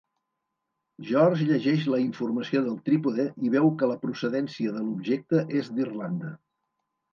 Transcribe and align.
George 1.09 1.45
llegeix 1.49 1.85
la 1.95 1.99
informació 2.05 2.63
del 2.69 2.79
trípode 2.89 3.27
i 3.49 3.53
veu 3.59 3.71
que 3.83 3.91
la 3.93 3.99
procedència 4.07 4.75
de 4.79 4.85
l'objecte 4.89 5.45
és 5.63 5.73
d'Irlanda. 5.77 6.35